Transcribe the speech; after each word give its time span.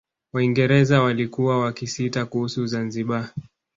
Waingereza 0.33 1.01
walikuwa 1.01 1.59
wakisita 1.59 2.25
kuhusu 2.25 2.65
Zanzibar 2.65 3.33